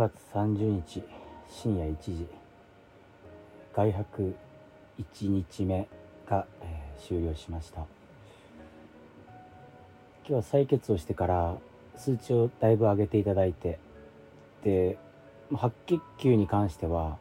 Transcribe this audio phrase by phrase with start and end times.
[0.00, 1.02] 月30日
[1.48, 2.26] 深夜1時
[3.74, 4.34] 外泊
[4.98, 5.86] 1日目
[6.28, 7.80] が、えー終了しました。
[10.28, 11.56] 今日は採血をしてから
[11.96, 13.78] 数値をだいぶ上げていただいて
[14.62, 14.96] で
[15.52, 17.16] 白血球に関しては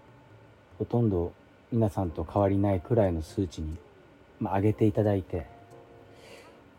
[0.77, 1.33] ほとんど
[1.71, 3.77] 皆さんと変わりないくらいの数値に、
[4.39, 5.47] まあ、上げていただいて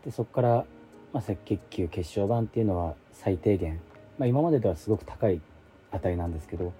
[0.05, 0.65] でそこから、
[1.11, 3.81] まあ、赤血球血小板っていうのは最低限、
[4.17, 5.41] まあ、今までではすごく高い
[5.91, 6.73] 値なんですけど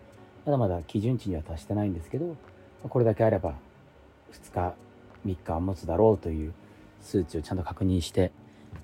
[0.45, 2.35] まだまだ基準値には達してないんですけど
[2.83, 3.55] これだけあれば
[4.31, 4.73] 2日
[5.25, 6.53] 3日は持つだろうという
[7.01, 8.31] 数値をちゃんと確認して、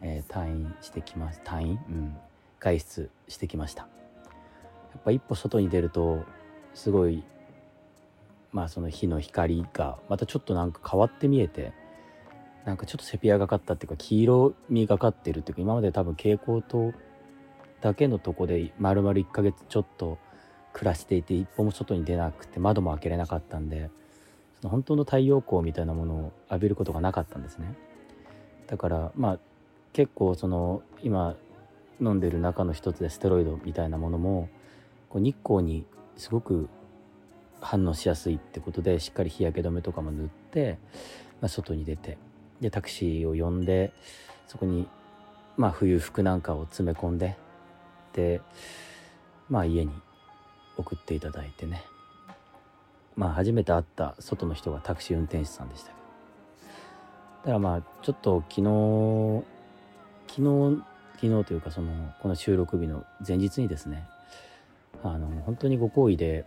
[0.01, 1.41] えー退院してきます。
[1.43, 1.79] 退院？
[1.89, 2.17] うん。
[2.59, 3.83] 外出してきました。
[3.83, 3.87] や
[4.99, 6.23] っぱ一歩外に出ると
[6.73, 7.23] すごい
[8.51, 11.73] まあその日の光がまたちょっとなんか変わって見えて
[12.65, 16.93] なんかちょっとセピアがかったっていうか黄色みがかってるっていうか今まで多分蛍光灯
[17.81, 20.17] だけのとこで丸々1ヶ月ちょっと
[20.73, 23.89] 暮らしていて一歩も外に出なくて窓も開けれなかったんで
[24.61, 27.75] その本当の太陽光みたいなものを浴びることがなかったんですね。
[28.67, 29.39] だからまあ
[29.93, 31.35] 結構その今
[32.01, 34.49] 飲んでる中の一つでステロイドみたいなものも
[35.09, 35.85] こう日光に
[36.17, 36.69] すごく
[37.61, 40.77] 反応しやすいってことでしっかり日焼け止めとかも塗って、
[41.41, 42.17] まあ、外に出て
[42.61, 43.93] でタクシーを呼んで
[44.47, 44.87] そこに
[45.55, 47.37] まあ冬服なんかを詰め込んでで
[49.49, 49.91] まあ家に
[50.77, 51.83] 送っていただいてね。
[53.15, 55.97] まあ初めて会った外の人がタクシー運転手さんでしたけど。
[55.97, 59.43] だからまあちょっと昨日
[60.27, 60.83] 昨日
[61.15, 64.07] 昨日というかそのこの収録日の前日にですね
[65.03, 66.45] あの本当にご好意で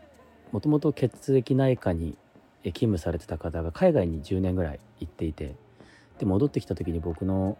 [0.53, 2.16] もともと血液内科に
[2.62, 5.56] 勤務されてた方が海外に10年ぐらい行っていて
[6.19, 7.56] で戻ってきた時に僕の、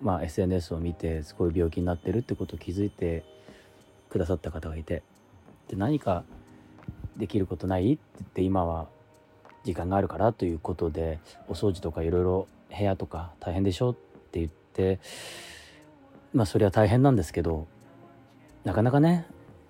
[0.00, 3.24] まあ、SNS を見てすごい病気になってるってことを気づいて
[4.10, 5.02] くださった方がいて。
[5.68, 6.24] で何か
[7.18, 7.94] できることない？
[7.94, 8.88] って言って今は
[9.64, 13.90] 時間があるからということでお掃除とかいろいろ部屋とか大変でしょ？
[13.90, 13.94] っ
[14.30, 14.98] て言って
[16.32, 17.66] まあそれは大変なんですけど
[18.64, 19.26] なかなかね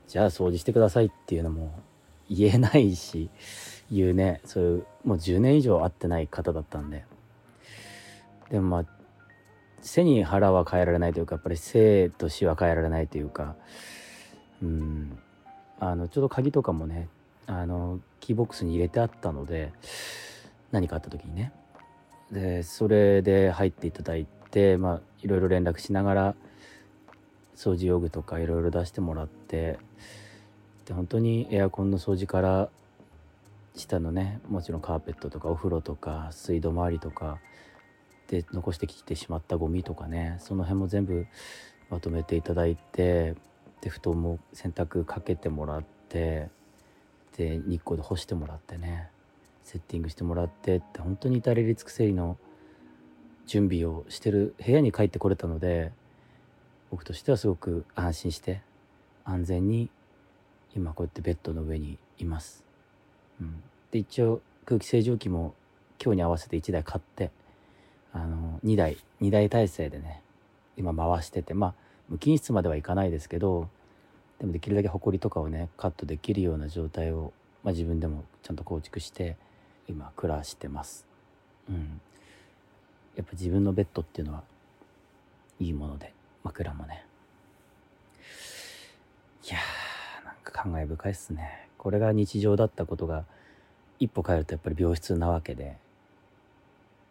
[0.06, 1.76] じゃあ掃除してくださいっていうのも
[2.30, 3.28] 言えないし
[3.90, 7.04] 言うねそういうもう10年以上会ってない方だったんで。
[8.50, 8.86] でもまあ
[9.88, 13.56] 背に腹は変えられないというかやっぱり生と死は変えられないというか
[14.62, 15.18] うん。
[15.80, 17.08] あのちょうど鍵とかもね
[17.46, 19.72] あのキーボックスに入れてあったので
[20.72, 21.52] 何かあった時にね。
[22.30, 26.34] でそれで入っていただいてまあいろいろ連絡しながら
[27.56, 29.78] 掃除用具とかいろいろ出してもらって
[30.84, 32.68] で本当にエアコンの掃除から
[33.74, 37.38] 下のねもちろんカーペットとかお風呂とか水道周りとか
[38.28, 41.26] で残してきてしまったゴミとかねその辺も全部
[41.90, 43.34] まとめていただいて
[43.80, 46.50] で布団も洗濯かけてもらって
[47.36, 49.08] で日光で干してもらってね
[49.64, 52.36] セッティングしてもらってって本当に至れり尽くせりの
[53.46, 55.92] 準備をしてる部屋に帰ってこれたので
[56.90, 58.60] 僕としてはすごく安心して
[59.24, 59.90] 安全に
[60.74, 62.64] 今こうやってベッドの上にいます。
[63.40, 65.54] うん、で一応空気清浄機も
[66.02, 67.30] 今日に合わせて1台買って
[68.18, 70.22] あの2台2台体制でね
[70.76, 71.74] 今回しててまあ
[72.08, 73.68] 無菌室まではいかないですけど
[74.40, 79.36] でもできるだけホコリとかをねカットできるような状態を、まあ、自分でもちゃんと構築して
[79.88, 81.06] 今暮らしてます。
[81.68, 82.00] うん、
[83.16, 84.42] やっぱ自分のベッドっていうのは
[85.60, 86.12] いいもので
[86.44, 87.04] 枕もね。
[89.44, 91.68] いやーなんか感慨深いっすね。
[91.78, 93.24] これが日常だったことが
[93.98, 95.76] 一歩帰るとやっぱり病室なわけで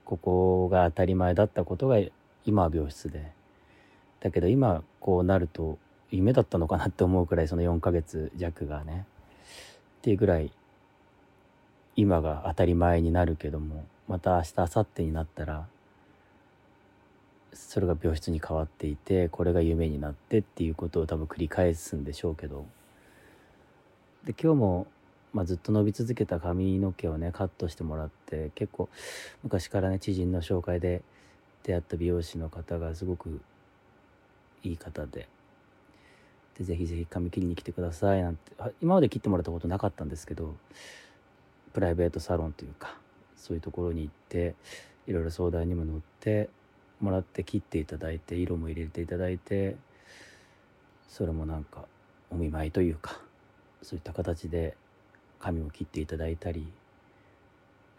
[0.07, 1.98] ここが当たり前だったことが
[2.45, 3.30] 今は病室で。
[4.21, 5.77] だけど今こうなると
[6.12, 9.06] 夢だったのかなって思うくらいその4ヶ月弱がね。
[10.00, 10.50] っていうぐらい
[11.98, 15.68] 今が当たり前になるけどもまた明日明後日になったら
[17.51, 22.65] それが病室に変わっていてこれが夢になってっていうことを多分繰り返すんでしょうけど。
[24.27, 24.88] で今日も、
[25.38, 28.89] まあ、ずっと伸び続けた髪の毛をねカットしてもらって結構
[29.44, 31.04] 昔からね知人の紹介で
[31.62, 33.39] 出会った美容師の方がすごく
[34.63, 35.30] いい方で
[36.57, 38.51] でぜひぜひ髪切りに来てくださいなんて
[38.81, 40.56] 今まで切ってもらったことなかったんですけど
[41.72, 42.98] プライベートサロンというか
[43.36, 44.56] そういうところに行って
[45.06, 46.50] いろいろ相談にも乗って
[47.00, 49.75] もらって切っていただいて色も入れていただいて
[51.07, 51.86] それもなんか
[52.31, 53.19] お見舞いというか
[53.83, 54.75] そういった形で
[55.39, 56.68] 髪を切っていただいたり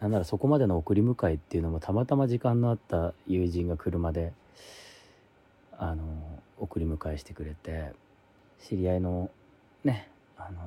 [0.00, 4.32] なんならそこまでの送り迎えっていうのもたまたま時間のあった友人が車で
[5.76, 6.04] あの
[6.58, 7.92] 送り迎えしてくれて
[8.60, 9.30] 知り合いの
[9.84, 10.58] ねあの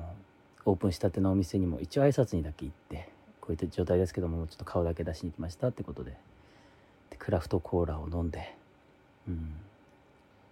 [0.64, 3.08] オープンしたてのお店にも一応挨拶にだけ行って
[3.40, 6.12] こういった状態ですけどもちょっと顔だけ出しに来ましたってことで
[7.10, 8.54] でクラフトコーラを飲んで
[9.28, 9.54] うん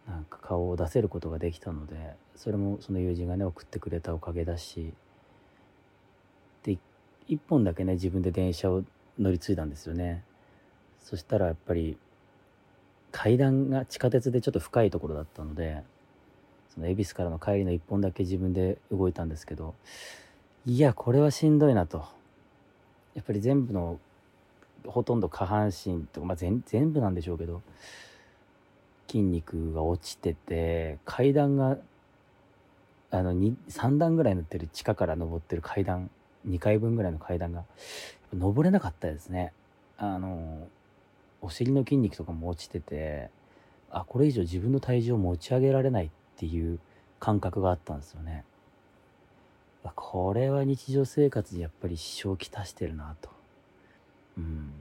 [0.08, 1.94] なんか顔を出せることができたので
[2.34, 4.92] それもその友人がね送ってくれたおかげだし
[7.28, 8.84] 1本だけね自分で電車を
[9.18, 10.24] 乗り継いだんですよね。
[10.98, 11.96] そしたらやっぱり
[13.12, 15.82] 階段が地下鉄でちょっと深いところだったので
[16.72, 19.74] その恵比寿からの帰りの1本だけ自分で動いたんですけど
[20.66, 22.04] いやこれはしんどいなと。
[23.14, 23.98] やっぱり全部の
[24.86, 27.62] ほとんど下半身とか、まあ、全全部なんでしょうけど
[29.08, 31.76] 筋肉が落ちてて階段が
[33.10, 36.10] あの3段ぐらい乗ってる地下から登ってる階段
[36.48, 37.64] 2階分ぐらいの階段が
[38.36, 39.52] 登れなかったですね。
[39.98, 40.68] あの
[41.42, 43.30] お尻の筋肉とかも落ちてて
[43.90, 46.78] あこれ以上自分の体重を持ち上げられないっていう
[47.18, 48.44] 感覚があったんですよね。
[49.94, 53.30] これは日常生活でやっぱり支障をきたしてるなと。
[54.38, 54.72] うん。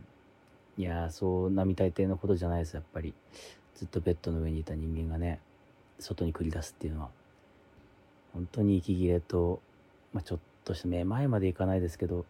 [0.77, 3.13] いやそう並大抵のことじゃないですやっぱり。
[3.75, 5.39] ずっとベッドの上にいた人間がね
[5.99, 7.09] 外に繰り出すっていうのは。
[8.33, 9.61] 本当に息切れと、
[10.13, 10.39] まあ、ちょっ
[10.69, 12.25] としためまいまでいかないですけど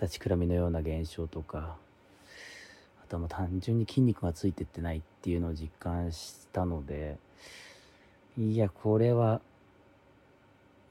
[0.00, 1.76] 立ちくらみのような現象とか
[3.04, 7.18] あとはもう単純に筋肉がついてってないっていうのを実感したので
[8.38, 9.42] いやこれは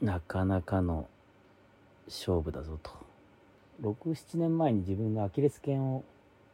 [0.01, 1.07] なかなかの
[2.07, 2.91] 勝負だぞと。
[3.81, 6.03] 67年前に自分がアキレス腱を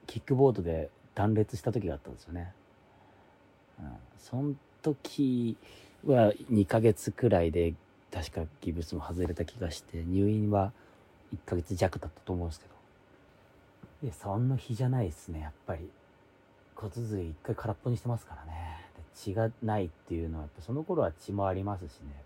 [0.05, 2.53] キックボードで断裂した時があったんですよね。
[3.79, 5.57] うん、その時
[6.05, 7.73] は2ヶ月くらいで
[8.17, 10.71] 確かギブスも外れた気がして入院は
[11.31, 12.65] 1ヶ月弱だったと思うんですけ
[14.01, 14.07] ど。
[14.07, 15.87] でそんな日じゃないですねやっぱり。
[16.75, 18.85] 骨髄一回空っぽにしてますからね。
[18.95, 22.23] で血がないっていうのはやっぱその頃は血もありますしね。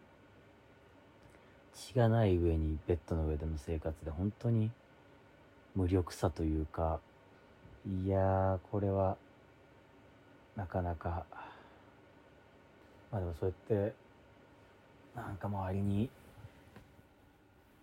[1.74, 4.72] 血がない上にベッドの上での生活で本当に
[5.76, 7.02] 無力さというか
[7.86, 9.18] いやーこれは
[10.56, 11.26] なかなか。
[13.12, 13.94] まあでもそうやって
[15.16, 16.10] なんか周りに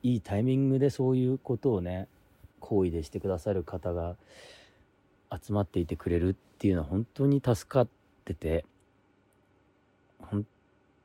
[0.02, 2.08] いいタイミングでそういうことをね
[2.60, 4.16] 好意でしてくださる方が
[5.30, 7.88] 集まっていてくれるっていうのは本当に助かっ
[8.24, 8.64] てて
[10.18, 10.46] 本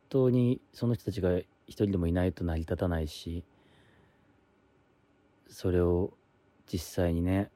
[0.10, 3.44] 当にその人たちが一人でもいないと成り立たないし
[5.48, 6.14] それを
[6.72, 7.50] 実際にね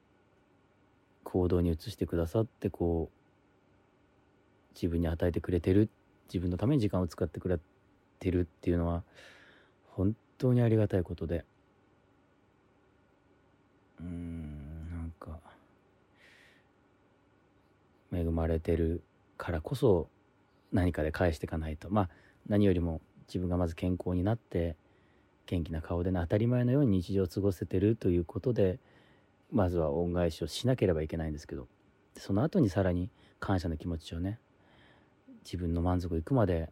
[1.24, 5.90] 行動に移してくださってこう自分に与えてくれてる
[6.28, 7.58] 自分のために時間を使ってくれ
[8.20, 9.04] てるっていうのは
[9.92, 11.46] 本当にありがたいことで。
[14.00, 15.40] うんなんか
[18.14, 19.02] 恵まれてる
[19.38, 20.08] からこそ
[20.72, 21.90] 何かで返していかないと。
[21.90, 22.10] まあ
[22.48, 24.76] 何よりも自分がまず健康になって
[25.48, 28.80] 元気な顔でね当たり前のように日常を過ごせてるということで
[29.52, 31.68] まずは恩返しをしなければいけないんですけど。
[32.18, 34.40] その後にさらに感謝の気持ちをね
[35.46, 36.70] 自分の満足いくまで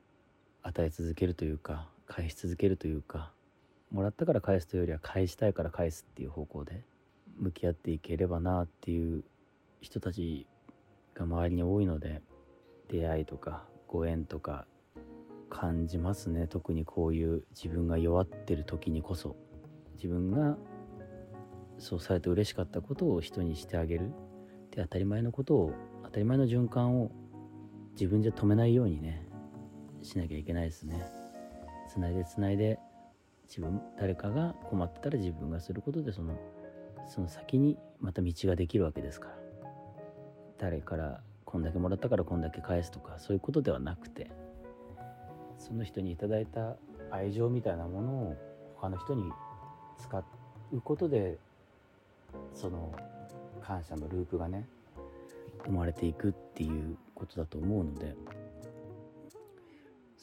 [0.68, 3.32] 与え続けるというか返し続けるというか
[3.92, 6.84] もらったから返すというよりは返したいから返すっていう方向で
[7.38, 9.24] 向き合っていければなっていう
[9.80, 10.48] 人たち
[11.14, 12.24] が周りに多いので
[12.90, 14.66] 出会いとかご縁とか
[15.52, 16.48] 感じますね。
[16.48, 19.36] 特にこういう自分が弱ってる時にこそ。
[19.96, 20.58] 自分が
[21.78, 24.12] そうされて嬉しかったことを人にしてあげる。
[24.72, 27.12] で当たり前のことを当たり前の循環を
[27.94, 29.25] 自分じゃ止めないようにね
[30.06, 31.06] しなきゃいけないですね。
[31.90, 32.80] つないでつないで
[33.48, 36.38] 自分誰かが困ってたら自分がすることでその
[37.08, 39.46] その先にまた道ができるわけですから。
[40.58, 44.32] 誰からこんだけもらったからこんだけ返すとかそういうことではなくて
[45.60, 46.76] その人にいただいた
[47.12, 48.36] 愛情みたいなものを
[48.76, 49.32] 他の人に
[50.00, 50.18] 使
[50.72, 51.38] うことで
[52.54, 52.94] その
[53.62, 54.68] 感謝のループがね
[55.66, 58.16] 生まれていくっていうことだと思うので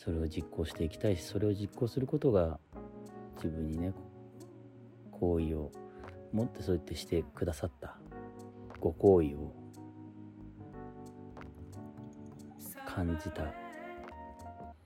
[0.03, 2.59] それを実行していきたいしそれを実行することが
[3.37, 3.93] 自分にね
[5.13, 5.71] 好意を
[6.33, 7.97] 持ってそうやってしてくださった
[8.81, 9.53] ご好意を
[12.85, 13.55] 感じた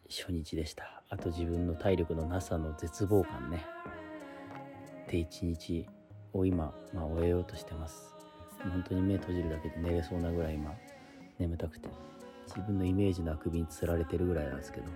[0.08, 1.02] 初日でした。
[1.08, 3.64] あと自分の体力のなさの絶望感ね。
[5.08, 5.88] で一日
[6.32, 8.14] を今、まあ、終えようとしてます。
[8.62, 10.72] 本当に目閉じるだけで寝れそうなぐらい今
[11.38, 11.88] 眠たくて。
[12.46, 14.86] 自分のイメージのあくびにつられてるぐらいなんですけど。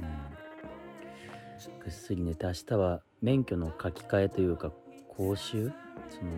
[0.00, 0.06] うん。
[1.80, 4.70] ぐっすり寝て明日は免許の書き換えというか
[5.08, 5.72] 講習？
[6.10, 6.30] その、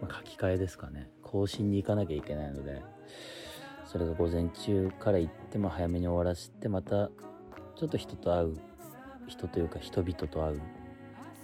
[0.00, 1.10] まあ、書き換えですかね。
[1.22, 2.80] 更新に行かなきゃいけないので
[3.86, 7.10] それが午前中から行っても早めに終わらせてまた
[7.74, 8.56] ちょっと人と会う
[9.26, 10.60] 人というか人々と会う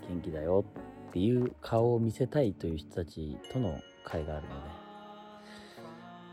[0.08, 0.64] 元気だよ
[1.08, 4.71] っていう顔を見せたいという人たちとの会があるので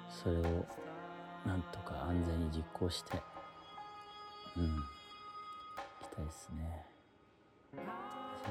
[0.10, 0.66] それを
[1.46, 3.22] なんとか安全に実行して
[4.58, 4.64] うん。
[4.64, 4.82] 行
[6.02, 6.86] きたいですね。
[7.74, 7.78] そ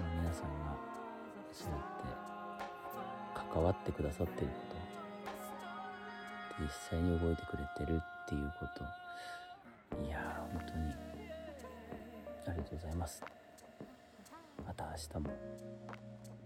[0.01, 0.77] の皆さんが
[1.53, 1.81] そうやっ
[3.43, 4.53] て関わってくださってるこ
[6.59, 8.67] と実際に動いてくれてるっていうこ
[9.97, 10.03] と。
[10.03, 10.95] いやー本当に
[12.47, 13.25] ありがとうございます。
[14.65, 15.31] また明日も。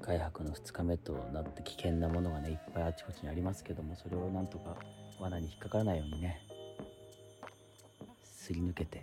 [0.00, 4.76] 外泊の2日目となって危険なものがねいっぱいあちこちにありますけどもそれをなんとか
[5.20, 6.40] 罠に引っかからないようにね
[8.24, 9.02] すり抜けて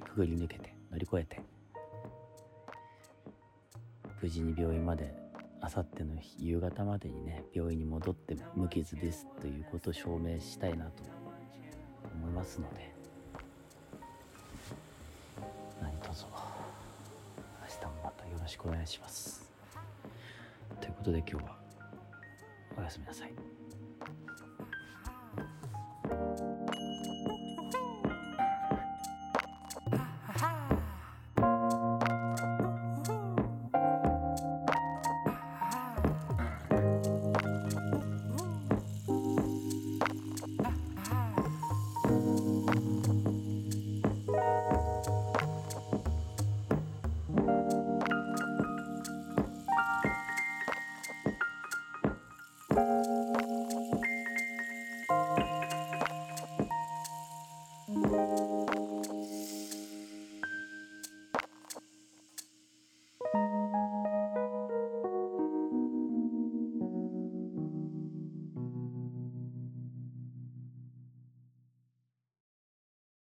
[0.00, 1.40] くぐり抜けて乗り越えて
[4.22, 5.14] 無事に病院まで
[5.60, 11.02] あさっての夕方までにね病院に戻って無傷ですということを証明したいなと
[12.14, 12.92] 思いますので
[15.80, 19.51] 何卒明日もまたよろしくお願いします。
[21.02, 21.56] ことで今日は
[22.78, 23.32] おやすみなさい。